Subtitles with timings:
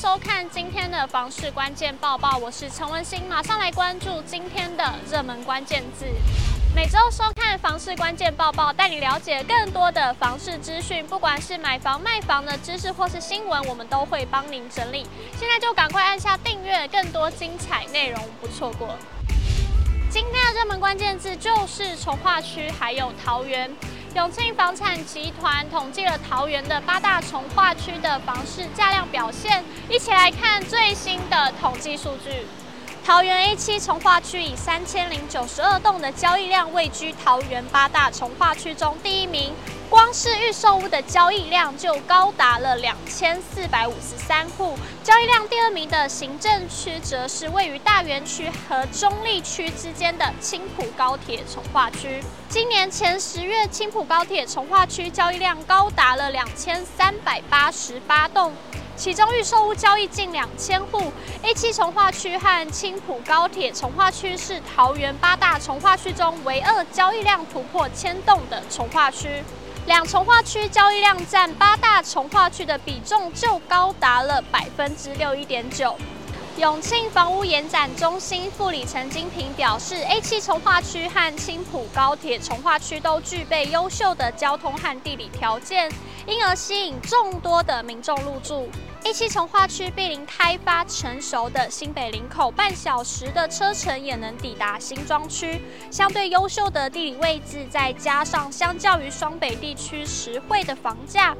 [0.00, 6.06] 收看今天的房市关键报报，我是陈文心，马上来关注今天的热门关键字。
[6.74, 15.06] 每周收看房市关键报报，带你了解更多的房市资讯，不管是买房卖房的知识或是新闻，我们都会帮您整理。
[15.38, 18.96] 现在就赶快按下订阅，更多精彩内容不错过。
[20.08, 23.70] 今天的热门关键字就是从化区，还有桃园。
[24.12, 32.44] 永庆房产集团统计了桃园的八大从化区的房市价量表现，一起来看最新的统计数据。
[33.04, 39.52] 桃园 A 七重划区以三千零九十二栋的交易量位居桃园八大重划区中第一名。
[39.88, 52.22] 光是预售屋的交易量就高达了两千四百五十三户，交易量第二名的行政区则是位于大园区和中坜区之间的青埔高铁重划区。
[52.48, 58.52] 今年前十月，青埔高铁重划区交易量高达了两千三百八十八栋，
[59.00, 61.10] 其中预售屋交易近两千户。
[61.42, 69.42] A7 重划区和青埔高铁从化区是桃园八大从化区中唯二交易量突破千栋的从化区。
[69.86, 75.96] 两从化区交易量占八大从化区的比重就高达了百分之六一点九。
[76.58, 85.90] 永庆房屋延展中心副理陈金平表示，A7 重划区和青埔高铁从化区都具备优秀的交通和地理条件，
[86.26, 88.68] 因而吸引众多的民众入住。
[89.02, 95.62] A7 从化区毗邻开发成熟的新北林口，半小时的车程也能抵达新庄区。
[95.90, 101.34] 相对优秀的地理位置，再加上相较于双北地区实惠的房价，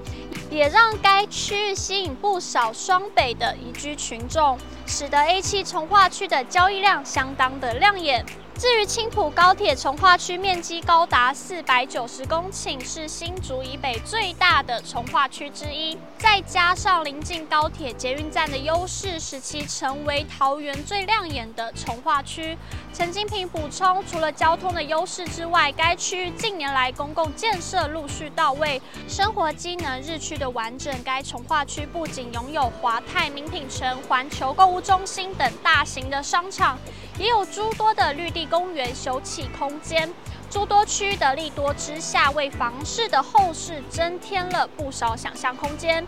[0.50, 8.24] 也让该区域吸引不少双北的移居群众，使得 A7 从化区的交易量相当的亮眼。
[8.60, 15.96] 至于青埔高铁重划区，面积高达四百九十公顷，是新竹以北最大的重划区之一。
[16.18, 22.54] 再加上临近高铁捷运站的优势，使其成为桃园最亮眼的重划区。
[22.92, 30.94] 陈金平补充，除了交通的优势之外，该区域近年来公共建设陆续到位，生活机能日趋的完整。
[31.02, 36.78] 该重划区不仅拥有华泰名品城、环球购物中心等大型的商场，
[37.20, 40.10] 也有诸多的绿地公园、休憩空间，
[40.48, 46.02] 诸多区的利多之下，为房市的后市增添了不少想象空间，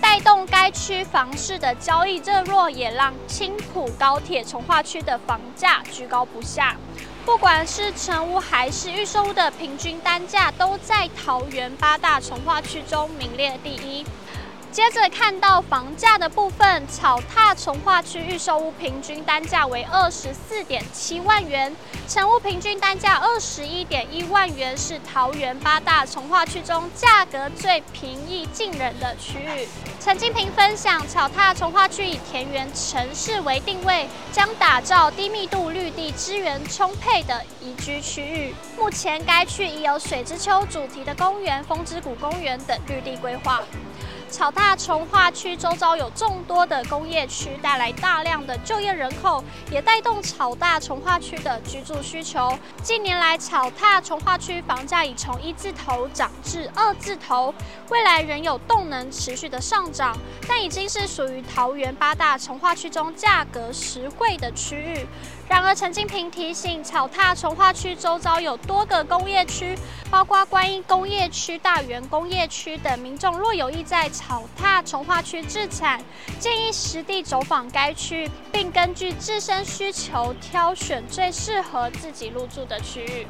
[0.00, 6.76] 带动该区房市的交易热络，也让青埔高铁重划区的房价居高不下。
[7.26, 14.06] 不管是成屋还是预售屋的平均单价，都在桃园八大重划区中名列第一。
[14.72, 21.76] 接着看到房价的部分，草踏从化区预售屋平均单价为二十四点七万元，
[22.08, 29.68] 成屋平均单价二十一点一万元，是桃园八大从化区中价格最平易近人的区域。
[30.00, 38.54] 陈金平分享，草踏从化区以田园城市为定位，将打造低密度绿地资源充沛的宜居区域。
[38.78, 43.60] 目前该区已有水之丘主题的公园、风之谷公园等绿地规划。
[44.32, 52.58] 草踏重化区周遭有众多的工业区，带来大量的就业人口，也带动草踏重化区的居住需求。
[52.82, 57.54] 近年来，草踏重化区房价已从一字头涨至二字头，
[57.90, 60.16] 未来仍有动能持续的上涨，
[60.48, 65.06] 但已经是属于桃园八大重化区中价格实惠的区域。
[65.46, 69.76] 然而，陈金平提醒，草踏重化区周遭有多个工业区，
[70.10, 76.00] 包括观音工业区、大园工业区等，民众若有意在草踏从化区自产，
[76.38, 83.26] 建议实地走访该区，并根据自身需求挑选最适合自己入住的区域。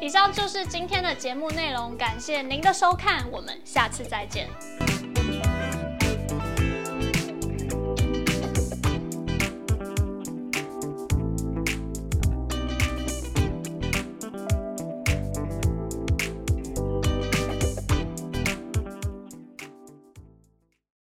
[0.00, 4.48] 以上就是今天的节目内容，感谢您的收看，我们下次再见。